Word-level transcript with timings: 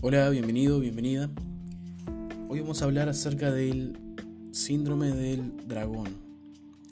Hola, 0.00 0.30
bienvenido, 0.30 0.78
bienvenida. 0.78 1.28
Hoy 2.48 2.60
vamos 2.60 2.80
a 2.80 2.84
hablar 2.84 3.08
acerca 3.08 3.50
del 3.50 3.98
síndrome 4.52 5.10
del 5.10 5.56
dragón. 5.66 6.06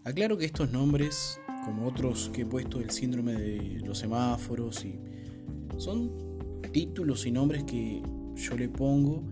Aclaro 0.03 0.37
que 0.37 0.45
estos 0.45 0.73
nombres, 0.73 1.41
como 1.65 1.87
otros 1.87 2.33
que 2.35 2.43
he 2.43 2.47
puesto, 2.47 2.81
el 2.81 2.91
síndrome 2.91 3.35
de 3.35 3.81
los 3.87 3.99
semáforos, 3.99 4.85
y 4.85 4.99
son 5.77 6.11
títulos 6.73 7.25
y 7.27 7.31
nombres 7.31 7.63
que 7.63 8.03
yo 8.35 8.57
le 8.57 8.69
pongo 8.69 9.23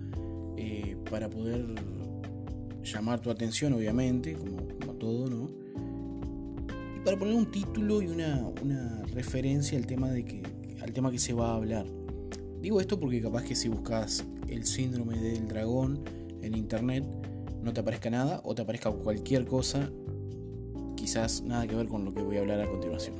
eh, 0.57 0.97
para 1.11 1.29
poder 1.29 1.75
llamar 2.81 3.19
tu 3.19 3.29
atención, 3.29 3.73
obviamente, 3.73 4.35
como, 4.35 4.95
todo, 5.01 5.27
¿no? 5.27 5.51
Y 6.97 7.01
para 7.05 7.19
poner 7.19 7.35
un 7.35 7.51
título 7.51 8.01
y 8.03 8.07
una, 8.07 8.41
una 8.63 9.03
referencia 9.13 9.77
al 9.77 9.85
tema, 9.85 10.13
de 10.13 10.25
que, 10.25 10.43
al 10.81 10.93
tema 10.93 11.11
que 11.11 11.19
se 11.19 11.33
va 11.33 11.51
a 11.51 11.57
hablar. 11.57 12.04
Digo 12.65 12.81
esto 12.81 12.99
porque 12.99 13.21
capaz 13.21 13.43
que 13.45 13.55
si 13.55 13.69
buscas 13.69 14.25
el 14.49 14.65
síndrome 14.65 15.19
del 15.19 15.47
dragón 15.49 16.01
en 16.41 16.57
internet 16.57 17.05
no 17.63 17.75
te 17.75 17.81
aparezca 17.81 18.09
nada 18.09 18.41
o 18.43 18.55
te 18.55 18.63
aparezca 18.63 18.91
cualquier 18.91 19.45
cosa, 19.45 19.91
quizás 20.97 21.43
nada 21.43 21.67
que 21.67 21.75
ver 21.75 21.89
con 21.89 22.07
lo 22.07 22.15
que 22.15 22.23
voy 22.23 22.39
a 22.39 22.41
hablar 22.41 22.63
a 22.63 22.67
continuación. 22.67 23.17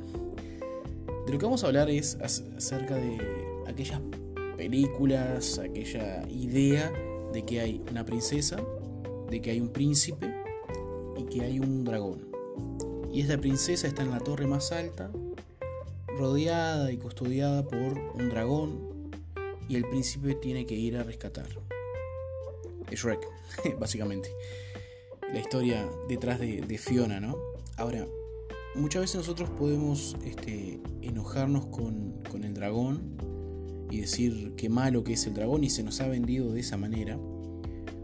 De 1.27 1.31
lo 1.31 1.37
que 1.37 1.45
vamos 1.45 1.63
a 1.63 1.67
hablar 1.67 1.91
es 1.91 2.15
acerca 2.15 2.95
de 2.95 3.19
aquellas 3.67 4.01
películas, 4.57 5.59
aquella 5.59 6.27
idea 6.27 6.91
de 7.31 7.45
que 7.45 7.59
hay 7.59 7.83
una 7.91 8.03
princesa, 8.03 8.57
de 9.29 9.41
que 9.41 9.51
hay 9.51 9.59
un 9.59 9.69
príncipe 9.69 10.25
y 11.19 11.23
que 11.25 11.41
hay 11.41 11.59
un 11.59 11.83
dragón. 11.83 12.29
Y 13.13 13.21
esta 13.21 13.37
princesa 13.37 13.85
está 13.85 14.01
en 14.01 14.09
la 14.09 14.21
torre 14.21 14.47
más 14.47 14.71
alta, 14.71 15.11
rodeada 16.17 16.91
y 16.91 16.97
custodiada 16.97 17.61
por 17.63 17.99
un 18.15 18.29
dragón 18.31 18.84
y 19.67 19.75
el 19.75 19.85
príncipe 19.85 20.35
tiene 20.35 20.65
que 20.65 20.75
ir 20.75 20.97
a 20.97 21.03
rescatarlo. 21.03 21.61
Shrek, 22.91 23.27
básicamente. 23.79 24.29
La 25.33 25.39
historia 25.39 25.89
detrás 26.07 26.39
de, 26.39 26.77
Fiona, 26.77 27.19
¿no? 27.19 27.35
Ahora, 27.77 28.07
muchas 28.75 29.01
veces 29.01 29.15
nosotros 29.17 29.49
podemos 29.49 30.15
este, 30.23 30.79
enojarnos 31.01 31.65
con, 31.67 32.21
con, 32.29 32.43
el 32.43 32.53
dragón 32.53 33.17
y 33.89 34.01
decir 34.01 34.53
qué 34.55 34.69
malo 34.69 35.03
que 35.03 35.13
es 35.13 35.25
el 35.25 35.33
dragón 35.33 35.63
y 35.63 35.69
se 35.69 35.83
nos 35.83 35.99
ha 35.99 36.07
vendido 36.07 36.53
de 36.53 36.59
esa 36.59 36.77
manera, 36.77 37.17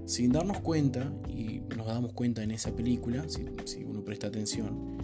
sin 0.06 0.32
darnos 0.32 0.60
cuenta, 0.60 1.14
y 1.30 1.62
nos 1.78 1.88
damos 1.88 2.14
cuenta 2.14 2.44
en 2.44 2.52
esa 2.52 2.76
película, 2.76 3.26
si 3.30 3.84
uno 3.84 4.04
presta 4.04 4.28
atención, 4.28 5.02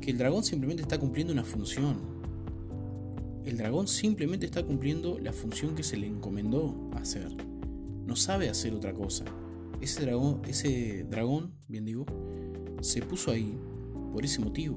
que 0.00 0.10
el 0.10 0.18
dragón 0.18 0.44
simplemente 0.44 0.82
está 0.82 0.98
cumpliendo 0.98 1.32
una 1.32 1.44
función, 1.44 2.23
el 3.44 3.58
dragón 3.58 3.86
simplemente 3.86 4.46
está 4.46 4.64
cumpliendo 4.64 5.18
la 5.18 5.32
función 5.32 5.74
que 5.74 5.82
se 5.82 5.96
le 5.96 6.06
encomendó 6.06 6.90
hacer. 6.94 7.28
No 8.06 8.16
sabe 8.16 8.48
hacer 8.48 8.74
otra 8.74 8.94
cosa. 8.94 9.24
Ese 9.80 10.02
dragón, 10.02 10.40
ese 10.46 11.04
dragón, 11.04 11.52
bien 11.68 11.84
digo, 11.84 12.06
se 12.80 13.02
puso 13.02 13.30
ahí 13.30 13.58
por 14.12 14.24
ese 14.24 14.40
motivo. 14.40 14.76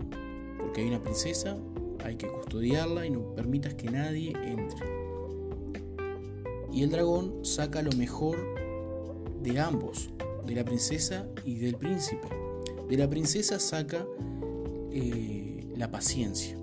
Porque 0.57 0.81
hay 0.81 0.87
una 0.87 1.01
princesa, 1.01 1.57
hay 2.03 2.17
que 2.17 2.27
custodiarla 2.27 3.05
y 3.05 3.09
no 3.09 3.33
permitas 3.35 3.73
que 3.73 3.89
nadie 3.89 4.33
entre. 4.43 4.85
Y 6.73 6.83
el 6.83 6.89
dragón 6.89 7.45
saca 7.45 7.81
lo 7.81 7.91
mejor 7.93 8.37
de 9.41 9.59
ambos, 9.59 10.09
de 10.45 10.55
la 10.55 10.65
princesa 10.65 11.27
y 11.45 11.55
del 11.55 11.75
príncipe. 11.75 12.27
De 12.89 12.97
la 12.97 13.09
princesa 13.09 13.59
saca 13.59 14.05
eh, 14.91 15.67
la 15.75 15.89
paciencia. 15.89 16.57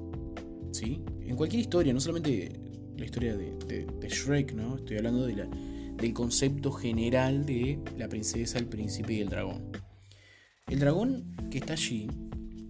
¿Sí? 0.70 1.02
En 1.26 1.36
cualquier 1.36 1.60
historia, 1.60 1.92
no 1.92 2.00
solamente 2.00 2.52
la 2.96 3.04
historia 3.04 3.36
de, 3.36 4.08
Shrek, 4.08 4.52
¿no? 4.52 4.76
Estoy 4.76 4.98
hablando 4.98 5.26
de 5.26 5.36
la, 5.36 5.46
del 5.46 6.12
concepto 6.12 6.70
general 6.72 7.46
de 7.46 7.78
la 7.98 8.08
princesa, 8.08 8.58
el 8.58 8.66
príncipe 8.66 9.14
y 9.14 9.20
el 9.20 9.28
dragón. 9.28 9.72
El 10.66 10.78
dragón 10.78 11.36
que 11.50 11.58
está 11.58 11.74
allí 11.74 12.08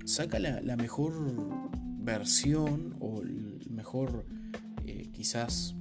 saca 0.05 0.39
la, 0.39 0.77
mejor 0.77 1.15
versión 1.99 2.97
o 3.01 3.23
el 3.23 3.61
mejor 3.71 4.27
eh, 4.87 5.09
quizás 5.13 5.75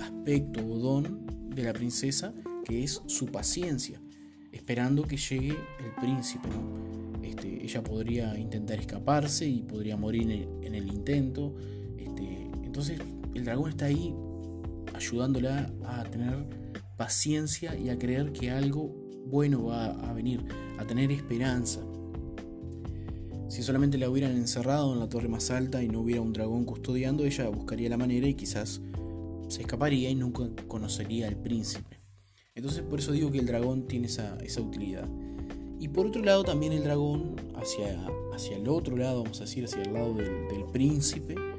aspecto 0.00 0.66
o 0.66 0.78
don 0.78 1.26
de 1.50 1.64
la 1.64 1.72
princesa, 1.72 2.32
que 2.64 2.84
es 2.84 3.02
su 3.06 3.26
paciencia, 3.26 4.00
esperando 4.52 5.04
que 5.04 5.16
llegue 5.16 5.50
el 5.50 5.94
príncipe. 6.00 6.48
Este, 7.22 7.64
ella 7.64 7.82
podría 7.82 8.38
intentar 8.38 8.78
escaparse 8.78 9.46
y 9.46 9.62
podría 9.62 9.96
morir 9.96 10.48
en 10.62 10.74
el 10.74 10.88
intento, 10.88 11.54
entonces 12.70 13.00
el 13.34 13.44
dragón 13.44 13.70
está 13.70 13.86
ahí 13.86 14.14
ayudándola 14.94 15.72
a 15.84 16.04
tener 16.04 16.46
paciencia 16.96 17.76
y 17.76 17.88
a 17.88 17.98
creer 17.98 18.30
que 18.30 18.52
algo 18.52 18.94
bueno 19.26 19.64
va 19.64 19.86
a 19.86 20.12
venir, 20.12 20.44
a 20.78 20.84
tener 20.84 21.10
esperanza. 21.10 21.80
Si 23.48 23.64
solamente 23.64 23.98
la 23.98 24.08
hubieran 24.08 24.36
encerrado 24.36 24.92
en 24.92 25.00
la 25.00 25.08
torre 25.08 25.26
más 25.26 25.50
alta 25.50 25.82
y 25.82 25.88
no 25.88 26.02
hubiera 26.02 26.20
un 26.20 26.32
dragón 26.32 26.64
custodiando, 26.64 27.24
ella 27.24 27.48
buscaría 27.48 27.90
la 27.90 27.96
manera 27.96 28.28
y 28.28 28.34
quizás 28.34 28.80
se 29.48 29.62
escaparía 29.62 30.08
y 30.08 30.14
nunca 30.14 30.44
conocería 30.68 31.26
al 31.26 31.34
príncipe. 31.34 31.98
Entonces 32.54 32.82
por 32.82 33.00
eso 33.00 33.10
digo 33.10 33.32
que 33.32 33.40
el 33.40 33.46
dragón 33.46 33.88
tiene 33.88 34.06
esa, 34.06 34.38
utilidad. 34.60 35.08
Y 35.80 35.88
por 35.88 36.06
otro 36.06 36.22
lado 36.22 36.44
también 36.44 36.72
el 36.72 36.84
dragón 36.84 37.34
hacia, 37.56 38.00
hacia 38.32 38.58
el 38.58 38.68
otro 38.68 38.96
lado, 38.96 39.24
vamos 39.24 39.40
a 39.40 39.44
decir, 39.44 39.64
hacia 39.64 39.82
el 39.82 39.92
lado 39.92 40.14
del 40.14 40.66
príncipe, 40.72 41.49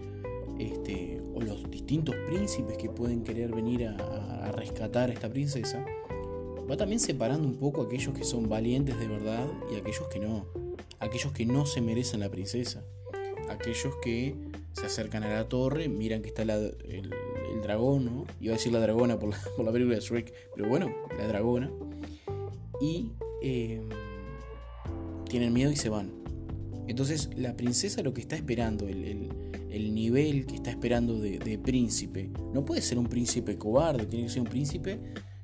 este, 0.61 1.19
o 1.33 1.41
los 1.41 1.69
distintos 1.71 2.15
príncipes 2.27 2.77
que 2.77 2.89
pueden 2.89 3.23
querer 3.23 3.53
venir 3.53 3.87
a, 3.87 4.51
rescatar 4.51 5.09
a 5.09 5.13
esta 5.13 5.29
princesa, 5.29 5.83
va 6.69 6.77
también 6.77 6.99
separando 6.99 7.47
un 7.47 7.57
poco 7.57 7.81
aquellos 7.81 8.13
que 8.13 8.23
son 8.23 8.47
valientes 8.47 8.99
de 8.99 9.07
verdad 9.07 9.47
y 9.71 9.75
aquellos 9.75 10.07
que 10.09 10.19
no, 10.19 10.45
aquellos 10.99 11.31
que 11.31 11.45
no 11.45 11.65
se 11.65 11.81
merecen 11.81 12.19
la 12.19 12.29
princesa, 12.29 12.83
aquellos 13.49 13.95
que 14.03 14.35
se 14.73 14.85
acercan 14.85 15.23
a 15.23 15.33
la 15.33 15.49
torre, 15.49 15.89
miran 15.89 16.21
que 16.21 16.27
está 16.27 16.43
el, 16.43 17.09
dragón, 17.63 18.05
¿no? 18.05 18.25
iba 18.39 18.53
a 18.53 18.57
decir 18.57 18.73
la 18.73 18.79
dragona 18.79 19.19
por 19.19 19.29
la, 19.29 19.37
por 19.55 19.65
la 19.65 19.71
película 19.71 19.95
de 19.95 20.01
Shrek, 20.01 20.33
pero 20.55 20.67
bueno, 20.67 20.93
la 21.17 21.27
dragona, 21.27 21.71
y 22.81 23.11
em, 23.41 23.87
tienen 25.29 25.53
miedo 25.53 25.71
y 25.71 25.75
se 25.75 25.89
van. 25.89 26.11
Entonces 26.87 27.29
la 27.35 27.55
princesa 27.55 28.01
lo 28.01 28.13
que 28.13 28.21
está 28.21 28.35
esperando, 28.35 28.87
el 28.87 29.31
nivel 29.79 30.45
que 30.45 30.55
está 30.55 30.69
esperando 30.69 31.19
de, 31.19 31.59
príncipe. 31.63 32.29
No 32.53 32.65
puede 32.65 32.81
ser 32.81 32.97
un 32.97 33.07
príncipe 33.07 33.57
cobarde, 33.57 34.05
tiene 34.05 34.25
que 34.25 34.31
ser 34.31 34.41
un 34.41 34.47
príncipe 34.47 34.99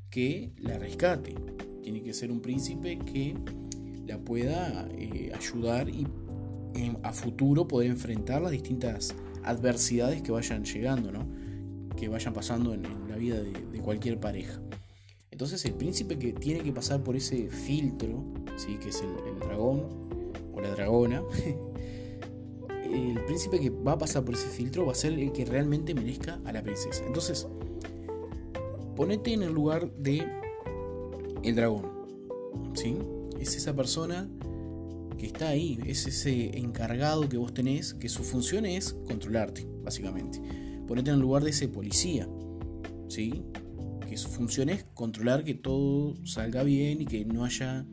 que 0.09 0.51
la 0.57 0.77
rescate. 0.77 1.35
Tiene 1.81 2.01
que 2.03 2.13
ser 2.13 2.31
un 2.31 2.41
príncipe 2.41 2.99
que 2.99 3.35
la 4.05 4.19
pueda 4.19 4.87
eh, 4.91 5.31
ayudar 5.33 5.89
y 5.89 6.05
a 7.03 7.11
futuro 7.11 7.67
poder 7.67 7.89
enfrentar 7.89 8.41
las 8.41 8.51
distintas 8.51 9.15
adversidades 9.43 10.21
que 10.21 10.31
vayan 10.31 10.63
llegando, 10.63 11.11
¿no? 11.11 11.27
que 11.95 12.07
vayan 12.07 12.33
pasando 12.33 12.73
en, 12.73 12.83
la 13.09 13.15
vida 13.15 13.41
de, 13.41 13.79
cualquier 13.79 14.19
pareja. 14.19 14.61
Entonces 15.31 15.63
el 15.65 15.73
príncipe 15.73 16.19
que 16.19 16.33
tiene 16.33 16.61
que 16.61 16.73
pasar 16.73 17.01
por 17.01 17.15
ese 17.15 17.49
filtro, 17.49 18.25
¿sí? 18.57 18.77
que 18.77 18.89
es 18.89 19.01
el 19.01 19.39
dragón 19.39 19.87
o 20.53 20.61
la 20.61 20.69
dragona, 20.71 21.23
el 22.91 23.23
príncipe 23.25 23.59
que 23.59 23.69
va 23.69 23.93
a 23.93 23.97
pasar 23.97 24.23
por 24.23 24.35
ese 24.35 24.47
filtro 24.47 24.85
va 24.85 24.91
a 24.91 24.95
ser 24.95 25.13
el 25.13 25.31
que 25.31 25.45
realmente 25.45 25.93
merezca 25.93 26.39
a 26.45 26.51
la 26.51 26.61
princesa. 26.63 27.03
Entonces, 27.05 27.47
ponete 28.95 29.33
en 29.33 29.43
el 29.43 29.53
lugar 29.53 29.91
de 29.97 30.25
el 31.43 31.55
dragón. 31.55 31.85
¿Sí? 32.73 32.97
Es 33.39 33.55
esa 33.55 33.75
persona 33.75 34.27
que 35.17 35.25
está 35.25 35.49
ahí, 35.49 35.79
es 35.85 36.05
ese 36.05 36.57
encargado 36.57 37.27
que 37.27 37.37
vos 37.37 37.53
tenés, 37.53 37.93
que 37.93 38.09
su 38.09 38.23
función 38.23 38.65
es 38.65 38.93
controlarte, 39.07 39.67
básicamente. 39.83 40.41
Ponete 40.87 41.09
en 41.09 41.15
el 41.15 41.21
lugar 41.21 41.43
de 41.43 41.49
ese 41.49 41.67
policía, 41.67 42.27
¿sí? 43.07 43.43
Que 44.07 44.15
su 44.17 44.29
función 44.29 44.69
es 44.69 44.85
controlar 44.93 45.43
que 45.43 45.53
todo 45.53 46.15
salga 46.25 46.63
bien 46.63 47.01
y 47.01 47.05
que 47.05 47.25
no 47.25 47.43
haya 47.43 47.85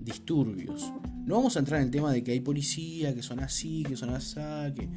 disturbios. 0.00 0.92
No 1.24 1.36
vamos 1.36 1.56
a 1.56 1.60
entrar 1.60 1.80
en 1.80 1.86
el 1.86 1.90
tema 1.90 2.12
de 2.12 2.24
que 2.24 2.32
hay 2.32 2.40
policía, 2.40 3.14
que 3.14 3.22
son 3.22 3.40
así, 3.40 3.84
que 3.84 3.96
son 3.96 4.10
así, 4.10 4.40
que 4.74 4.88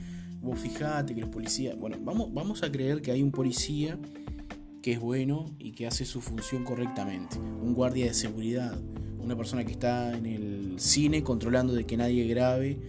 vos 0.41 0.59
fijate 0.59 1.13
que 1.13 1.21
los 1.21 1.29
policías. 1.29 1.77
Bueno, 1.77 1.97
vamos, 2.01 2.33
vamos 2.33 2.63
a 2.63 2.71
creer 2.71 3.01
que 3.01 3.11
hay 3.11 3.21
un 3.21 3.31
policía 3.31 3.99
que 4.81 4.93
es 4.93 4.99
bueno 4.99 5.45
y 5.59 5.71
que 5.71 5.87
hace 5.87 6.05
su 6.05 6.21
función 6.21 6.63
correctamente. 6.63 7.37
Un 7.37 7.73
guardia 7.73 8.05
de 8.05 8.13
seguridad, 8.13 8.77
una 9.21 9.35
persona 9.35 9.63
que 9.63 9.71
está 9.71 10.15
en 10.15 10.25
el 10.25 10.75
cine 10.77 11.23
controlando 11.23 11.73
de 11.73 11.85
que 11.85 11.95
nadie 11.95 12.25
grabe 12.27 12.79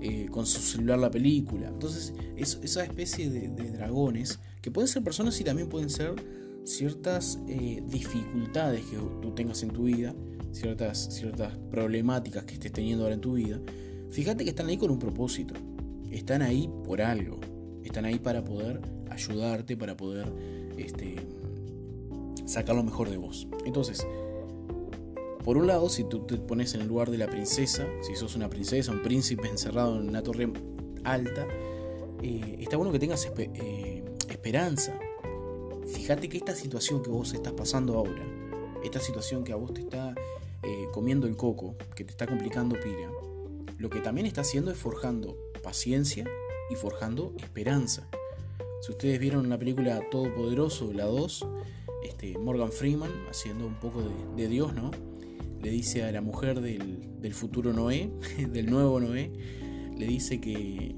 eh, 0.00 0.28
con 0.30 0.46
su 0.46 0.60
celular 0.60 0.98
la 0.98 1.10
película. 1.10 1.68
Entonces, 1.68 2.14
esa 2.36 2.84
especie 2.84 3.28
de, 3.28 3.48
dragones, 3.70 4.38
que 4.62 4.70
pueden 4.70 4.88
ser 4.88 5.02
personas 5.02 5.40
y 5.40 5.44
también 5.44 5.68
pueden 5.68 5.90
ser 5.90 6.14
ciertas 6.64 7.40
eh, 7.48 7.82
dificultades 7.86 8.84
que 8.84 8.96
tú 9.20 9.32
tengas 9.34 9.62
en 9.62 9.70
tu 9.70 9.84
vida 9.84 10.14
ciertas, 10.52 11.14
ciertas 11.14 11.56
problemáticas 11.70 12.44
que 12.44 12.54
estés 12.54 12.72
teniendo 12.72 13.04
ahora 13.04 13.14
en 13.14 13.20
tu 13.20 13.34
vida, 13.34 13.60
fíjate 14.10 14.44
que 14.44 14.50
están 14.50 14.68
ahí 14.68 14.76
con 14.76 14.90
un 14.90 14.98
propósito. 14.98 15.54
Están 16.10 16.42
ahí 16.42 16.68
por 16.84 17.00
algo. 17.00 17.38
Están 17.84 18.04
ahí 18.04 18.18
para 18.18 18.44
poder 18.44 18.80
ayudarte, 19.10 19.76
para 19.76 19.96
poder 19.96 20.32
este, 20.76 21.16
sacar 22.46 22.76
lo 22.76 22.82
mejor 22.82 23.10
de 23.10 23.16
vos. 23.16 23.46
Entonces, 23.64 24.06
por 25.44 25.56
un 25.56 25.66
lado, 25.66 25.88
si 25.88 26.04
tú 26.04 26.26
te 26.26 26.36
pones 26.36 26.74
en 26.74 26.82
el 26.82 26.88
lugar 26.88 27.10
de 27.10 27.18
la 27.18 27.26
princesa, 27.26 27.86
si 28.02 28.14
sos 28.14 28.36
una 28.36 28.50
princesa, 28.50 28.92
un 28.92 29.02
príncipe 29.02 29.48
encerrado 29.48 29.98
en 29.98 30.08
una 30.08 30.22
torre 30.22 30.52
alta, 31.04 31.46
eh, 32.22 32.58
está 32.60 32.76
bueno 32.76 32.92
que 32.92 32.98
tengas 32.98 33.26
eh, 33.38 34.04
esperanza. 34.28 34.98
Fíjate 35.86 36.28
que 36.28 36.36
esta 36.36 36.54
situación 36.54 37.02
que 37.02 37.10
vos 37.10 37.32
estás 37.32 37.52
pasando 37.52 37.96
ahora, 37.96 38.24
esta 38.82 39.00
situación 39.00 39.44
que 39.44 39.52
a 39.52 39.56
vos 39.56 39.74
te 39.74 39.80
está 39.80 40.14
eh, 40.62 40.88
comiendo 40.92 41.26
el 41.26 41.36
coco, 41.36 41.76
que 41.94 42.04
te 42.04 42.10
está 42.10 42.26
complicando 42.26 42.76
pira, 42.78 43.10
lo 43.78 43.88
que 43.88 44.00
también 44.00 44.26
está 44.26 44.42
haciendo 44.42 44.70
es 44.70 44.78
forjando 44.78 45.36
paciencia 45.62 46.24
y 46.70 46.74
forjando 46.74 47.34
esperanza. 47.38 48.08
Si 48.82 48.92
ustedes 48.92 49.18
vieron 49.18 49.48
la 49.48 49.58
película 49.58 50.00
Todopoderoso, 50.10 50.92
la 50.92 51.06
2, 51.06 51.46
este, 52.04 52.38
Morgan 52.38 52.72
Freeman, 52.72 53.10
haciendo 53.28 53.66
un 53.66 53.74
poco 53.74 54.02
de, 54.36 54.48
Dios, 54.48 54.74
¿no? 54.74 54.90
Le 55.60 55.70
dice 55.70 56.04
a 56.04 56.12
la 56.12 56.20
mujer 56.20 56.60
del, 56.60 57.20
del 57.20 57.34
futuro 57.34 57.72
Noé, 57.72 58.10
del 58.52 58.70
nuevo 58.70 59.00
Noé, 59.00 59.32
le 59.96 60.06
dice 60.06 60.40
que 60.40 60.94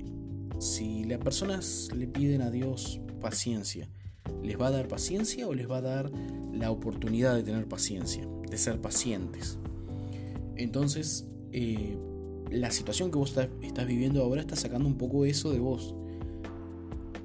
si 0.59 1.05
las 1.05 1.19
personas 1.19 1.89
le 1.95 2.07
piden 2.07 2.43
a 2.43 2.51
Dios 2.51 3.01
paciencia, 3.21 3.89
¿les 4.43 4.61
va 4.61 4.69
a 4.69 4.71
dar 4.71 4.89
paciencia 4.89 5.47
o 5.49 5.55
les 5.55 5.71
va 5.71 5.79
a 5.79 5.83
dar 5.83 6.11
la 6.53 6.71
oportunidad 6.71 7.35
de 7.35 7.43
tener 7.43 7.67
paciencia, 7.67 8.27
de 8.49 8.59
ser 8.59 8.81
pacientes? 8.81 9.59
Entonces, 10.57 11.27
eh, 11.53 11.97
la 12.51 12.71
situación 12.71 13.11
que 13.11 13.19
vos 13.19 13.37
estás 13.63 13.87
viviendo 13.87 14.23
ahora 14.23 14.41
está 14.41 14.57
sacando 14.57 14.89
un 14.89 14.99
poco 14.99 15.25
eso 15.25 15.51
de 15.51 15.59
vos. 15.59 15.95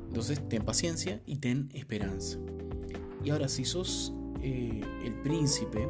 Entonces, 0.07 0.41
ten 0.47 0.63
paciencia 0.63 1.21
y 1.25 1.37
ten 1.37 1.69
esperanza. 1.73 2.39
Y 3.23 3.29
ahora, 3.29 3.49
si 3.49 3.65
sos 3.65 4.13
eh, 4.41 4.81
el 5.03 5.13
príncipe 5.21 5.87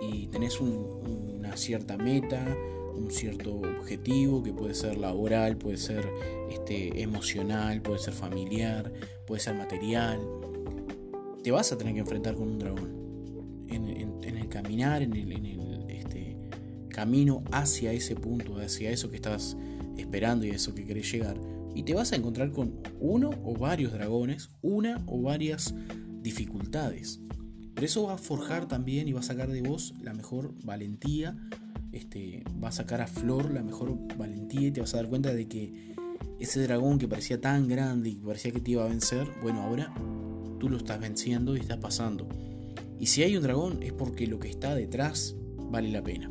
y 0.00 0.28
tenés 0.28 0.60
una 0.60 1.56
cierta 1.56 1.96
meta, 1.96 2.56
un 2.94 3.10
cierto 3.10 3.54
objetivo 3.54 4.42
que 4.42 4.52
puede 4.52 4.74
ser 4.74 4.96
laboral, 4.98 5.56
puede 5.56 5.76
ser 5.76 6.08
este, 6.50 7.02
emocional, 7.02 7.82
puede 7.82 7.98
ser 7.98 8.14
familiar, 8.14 8.92
puede 9.26 9.40
ser 9.40 9.54
material, 9.54 10.20
te 11.42 11.50
vas 11.50 11.72
a 11.72 11.78
tener 11.78 11.94
que 11.94 12.00
enfrentar 12.00 12.34
con 12.34 12.48
un 12.48 12.58
dragón. 12.58 13.02
En, 13.68 13.88
el 14.22 14.48
caminar, 14.48 15.02
en 15.02 15.14
el, 15.14 15.32
este, 15.88 16.36
camino 16.90 17.42
hacia 17.52 17.92
ese 17.92 18.14
punto, 18.14 18.58
hacia 18.58 18.90
eso 18.90 19.10
que 19.10 19.16
estás 19.16 19.56
esperando 19.96 20.44
y 20.44 20.50
eso 20.50 20.74
que 20.74 20.84
querés 20.84 21.10
llegar. 21.10 21.40
Y 21.74 21.84
te 21.84 21.94
vas 21.94 22.12
a 22.12 22.16
encontrar 22.16 22.52
con 22.52 22.80
uno 23.00 23.30
o 23.44 23.56
varios 23.56 23.92
dragones, 23.92 24.50
una 24.60 25.02
o 25.06 25.22
varias 25.22 25.74
dificultades. 26.20 27.20
Pero 27.74 27.86
eso 27.86 28.04
va 28.04 28.14
a 28.14 28.18
forjar 28.18 28.68
también 28.68 29.08
y 29.08 29.12
va 29.12 29.20
a 29.20 29.24
sacar 29.24 29.50
de 29.50 29.62
vos 29.62 29.94
la 30.02 30.12
mejor 30.12 30.54
valentía, 30.64 31.36
este, 31.92 32.42
va 32.62 32.68
a 32.68 32.72
sacar 32.72 33.00
a 33.00 33.06
flor 33.06 33.52
la 33.52 33.62
mejor 33.62 33.96
valentía 34.16 34.68
y 34.68 34.70
te 34.72 34.80
vas 34.80 34.94
a 34.94 34.96
dar 34.96 35.08
cuenta 35.08 35.32
de 35.32 35.46
que 35.46 35.94
ese 36.40 36.62
dragón 36.62 36.98
que 36.98 37.06
parecía 37.06 37.40
tan 37.40 37.68
grande 37.68 38.10
y 38.10 38.16
que 38.16 38.26
parecía 38.26 38.50
que 38.50 38.60
te 38.60 38.72
iba 38.72 38.84
a 38.84 38.88
vencer, 38.88 39.28
bueno, 39.42 39.62
ahora 39.62 39.94
tú 40.58 40.68
lo 40.68 40.78
estás 40.78 41.00
venciendo 41.00 41.56
y 41.56 41.60
está 41.60 41.78
pasando. 41.78 42.26
Y 42.98 43.06
si 43.06 43.22
hay 43.22 43.36
un 43.36 43.42
dragón 43.42 43.82
es 43.82 43.92
porque 43.92 44.26
lo 44.26 44.38
que 44.38 44.48
está 44.48 44.74
detrás 44.74 45.36
vale 45.70 45.90
la 45.90 46.02
pena. 46.02 46.30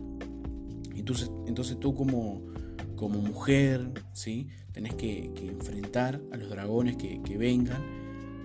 Entonces, 0.96 1.32
entonces 1.48 1.80
tú 1.80 1.94
como, 1.94 2.42
como 2.96 3.20
mujer, 3.22 3.92
¿sí? 4.14 4.48
tenés 4.72 4.96
que, 4.96 5.32
enfrentar 5.38 6.22
a 6.32 6.38
los 6.38 6.50
dragones 6.50 6.98
que, 6.98 7.22
que 7.22 7.38
vengan 7.38 7.82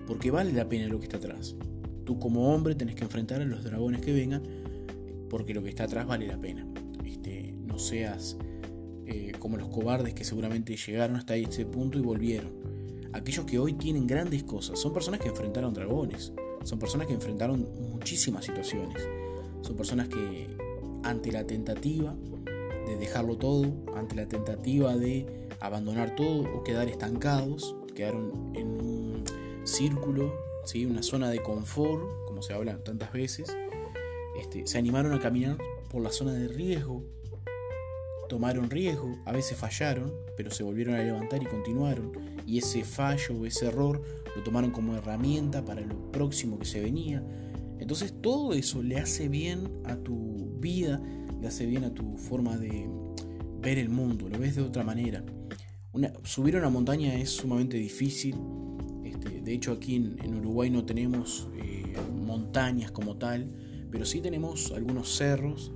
porque 0.06 0.30
vale 0.30 0.52
la 0.52 0.68
pena 0.68 0.86
lo 0.86 0.98
que 0.98 1.04
está 1.06 1.16
atrás. 1.16 1.56
Tú 2.04 2.18
como 2.18 2.54
hombre 2.54 2.74
tenés 2.74 2.94
que 2.94 3.04
enfrentar 3.04 3.40
a 3.40 3.44
los 3.44 3.64
dragones 3.64 4.00
que 4.00 4.12
vengan 4.12 4.42
porque 5.28 5.54
lo 5.54 5.62
que 5.62 5.70
está 5.70 5.84
atrás 5.84 6.06
vale 6.06 6.26
la 6.26 6.38
pena 6.38 6.66
no 7.66 7.78
seas 7.78 8.36
eh, 9.06 9.32
como 9.38 9.56
los 9.56 9.68
cobardes 9.68 10.14
que 10.14 10.24
seguramente 10.24 10.76
llegaron 10.76 11.16
hasta 11.16 11.36
ese 11.36 11.64
punto 11.64 11.98
y 11.98 12.02
volvieron. 12.02 12.52
Aquellos 13.12 13.44
que 13.44 13.58
hoy 13.58 13.74
tienen 13.74 14.06
grandes 14.06 14.42
cosas, 14.42 14.78
son 14.78 14.92
personas 14.92 15.20
que 15.20 15.28
enfrentaron 15.28 15.72
dragones, 15.72 16.32
son 16.64 16.78
personas 16.78 17.06
que 17.06 17.14
enfrentaron 17.14 17.68
muchísimas 17.90 18.44
situaciones, 18.44 19.08
son 19.62 19.76
personas 19.76 20.08
que 20.08 20.48
ante 21.04 21.30
la 21.30 21.46
tentativa 21.46 22.16
de 22.86 22.96
dejarlo 22.96 23.36
todo, 23.36 23.72
ante 23.94 24.16
la 24.16 24.26
tentativa 24.26 24.96
de 24.96 25.48
abandonar 25.60 26.14
todo 26.16 26.42
o 26.52 26.64
quedar 26.64 26.88
estancados, 26.88 27.76
quedaron 27.94 28.52
en 28.54 28.66
un 28.66 29.24
círculo, 29.64 30.32
¿sí? 30.64 30.84
una 30.84 31.02
zona 31.02 31.30
de 31.30 31.42
confort, 31.42 32.02
como 32.26 32.42
se 32.42 32.54
habla 32.54 32.82
tantas 32.82 33.12
veces, 33.12 33.56
este, 34.38 34.66
se 34.66 34.78
animaron 34.78 35.12
a 35.12 35.20
caminar 35.20 35.58
por 35.96 36.02
la 36.02 36.12
zona 36.12 36.34
de 36.34 36.46
riesgo, 36.46 37.06
tomaron 38.28 38.68
riesgo, 38.68 39.16
a 39.24 39.32
veces 39.32 39.56
fallaron, 39.56 40.12
pero 40.36 40.50
se 40.50 40.62
volvieron 40.62 40.94
a 40.94 41.02
levantar 41.02 41.42
y 41.42 41.46
continuaron. 41.46 42.12
Y 42.46 42.58
ese 42.58 42.84
fallo 42.84 43.34
o 43.40 43.46
ese 43.46 43.68
error 43.68 44.02
lo 44.36 44.42
tomaron 44.42 44.72
como 44.72 44.94
herramienta 44.94 45.64
para 45.64 45.80
lo 45.80 46.12
próximo 46.12 46.58
que 46.58 46.66
se 46.66 46.82
venía. 46.82 47.24
Entonces 47.78 48.12
todo 48.20 48.52
eso 48.52 48.82
le 48.82 48.98
hace 48.98 49.30
bien 49.30 49.70
a 49.86 49.96
tu 49.96 50.58
vida, 50.60 51.00
le 51.40 51.48
hace 51.48 51.64
bien 51.64 51.84
a 51.84 51.94
tu 51.94 52.18
forma 52.18 52.58
de 52.58 52.86
ver 53.62 53.78
el 53.78 53.88
mundo, 53.88 54.28
lo 54.28 54.38
ves 54.38 54.54
de 54.54 54.60
otra 54.60 54.84
manera. 54.84 55.24
subir 56.24 56.56
una 56.56 56.68
montaña 56.68 57.14
es 57.14 57.30
sumamente 57.30 57.78
difícil. 57.78 58.36
Este, 59.02 59.40
de 59.40 59.54
hecho 59.54 59.72
aquí 59.72 59.94
en, 59.94 60.34
Uruguay 60.34 60.68
no 60.68 60.84
tenemos 60.84 61.48
eh, 61.56 61.94
montañas 62.22 62.90
como 62.90 63.16
tal, 63.16 63.48
pero 63.90 64.04
sí 64.04 64.20
tenemos 64.20 64.72
algunos 64.72 65.16
cerros 65.16 65.72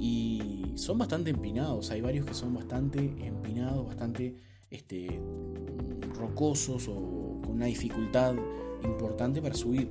y 0.00 0.72
son 0.76 0.96
bastante 0.96 1.30
empinados. 1.30 1.90
Hay 1.90 2.00
varios 2.00 2.24
que 2.24 2.32
son 2.32 2.54
bastante 2.54 2.98
empinados, 2.98 3.86
bastante 3.86 4.34
este, 4.70 5.20
rocosos 6.18 6.88
o 6.88 7.40
con 7.44 7.52
una 7.56 7.66
dificultad 7.66 8.34
importante 8.82 9.42
para 9.42 9.54
subir. 9.54 9.90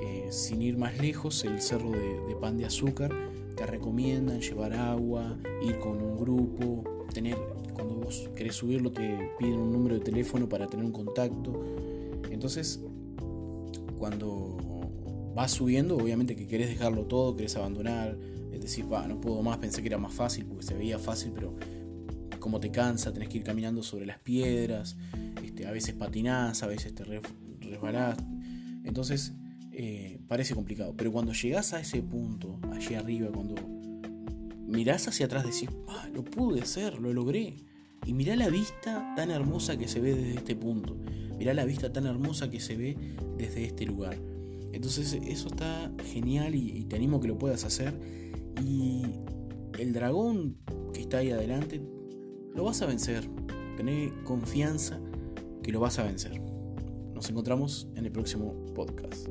Eh, 0.00 0.28
sin 0.30 0.62
ir 0.62 0.78
más 0.78 0.98
lejos, 0.98 1.44
el 1.44 1.60
cerro 1.60 1.90
de, 1.90 2.36
pan 2.40 2.56
de 2.56 2.66
azúcar 2.66 3.10
te 3.56 3.66
recomiendan 3.66 4.40
llevar 4.40 4.72
agua, 4.72 5.36
ir 5.66 5.78
con 5.80 6.00
un 6.00 6.16
grupo, 6.16 6.84
tener 7.12 7.36
cuando 7.72 7.96
vos 7.96 8.30
querés 8.36 8.54
subirlo 8.54 8.92
te 8.92 9.30
piden 9.38 9.58
un 9.58 9.72
número 9.72 9.96
de 9.96 10.00
teléfono 10.00 10.48
para 10.48 10.68
tener 10.68 10.86
un 10.86 10.92
contacto. 10.92 11.64
Entonces, 12.30 12.80
cuando 13.98 14.56
vas 15.34 15.50
subiendo, 15.50 15.96
obviamente 15.96 16.36
que 16.36 16.46
querés 16.46 16.68
dejarlo 16.68 17.06
todo, 17.06 17.34
querés 17.34 17.56
abandonar, 17.56 18.16
es 18.54 18.60
decir, 18.60 18.86
no 18.86 19.20
puedo 19.20 19.42
más, 19.42 19.58
pensé 19.58 19.82
que 19.82 19.88
era 19.88 19.98
más 19.98 20.14
fácil 20.14 20.46
porque 20.46 20.64
se 20.64 20.74
veía 20.74 20.98
fácil, 20.98 21.32
pero 21.34 21.56
como 22.38 22.60
te 22.60 22.70
cansa, 22.70 23.12
tenés 23.12 23.30
que 23.30 23.38
ir 23.38 23.44
caminando 23.44 23.82
sobre 23.82 24.04
las 24.04 24.18
piedras, 24.18 24.96
este, 25.42 25.66
a 25.66 25.70
veces 25.70 25.94
patinás, 25.94 26.62
a 26.62 26.66
veces 26.66 26.94
te 26.94 27.04
resbalás. 27.04 28.18
Entonces, 28.84 29.32
eh, 29.72 30.20
parece 30.28 30.54
complicado. 30.54 30.94
Pero 30.96 31.10
cuando 31.10 31.32
llegás 31.32 31.72
a 31.72 31.80
ese 31.80 32.02
punto, 32.02 32.60
allí 32.70 32.94
arriba, 32.94 33.28
cuando 33.32 33.54
mirás 34.66 35.08
hacia 35.08 35.26
atrás, 35.26 35.44
decís, 35.44 35.68
ah, 35.88 36.08
lo 36.12 36.24
pude 36.24 36.60
hacer, 36.60 36.98
lo 37.00 37.12
logré. 37.12 37.56
Y 38.06 38.12
mirá 38.12 38.36
la 38.36 38.48
vista 38.50 39.14
tan 39.16 39.30
hermosa 39.30 39.78
que 39.78 39.88
se 39.88 40.00
ve 40.00 40.14
desde 40.14 40.34
este 40.34 40.54
punto. 40.54 40.96
Mirá 41.38 41.54
la 41.54 41.64
vista 41.64 41.92
tan 41.92 42.06
hermosa 42.06 42.50
que 42.50 42.60
se 42.60 42.76
ve 42.76 42.96
desde 43.38 43.64
este 43.64 43.86
lugar. 43.86 44.18
Entonces 44.72 45.18
eso 45.26 45.48
está 45.48 45.90
genial 46.12 46.54
y, 46.54 46.70
y 46.70 46.84
te 46.84 46.96
animo 46.96 47.16
a 47.16 47.20
que 47.20 47.28
lo 47.28 47.38
puedas 47.38 47.64
hacer. 47.64 47.94
Y 48.62 49.02
el 49.78 49.92
dragón 49.92 50.56
que 50.92 51.00
está 51.00 51.18
ahí 51.18 51.30
adelante, 51.30 51.82
lo 52.54 52.64
vas 52.64 52.82
a 52.82 52.86
vencer. 52.86 53.28
Tené 53.76 54.12
confianza 54.24 55.00
que 55.62 55.72
lo 55.72 55.80
vas 55.80 55.98
a 55.98 56.04
vencer. 56.04 56.40
Nos 57.14 57.28
encontramos 57.30 57.88
en 57.94 58.06
el 58.06 58.12
próximo 58.12 58.54
podcast. 58.74 59.28